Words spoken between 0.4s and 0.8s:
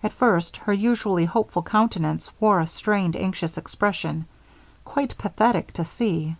her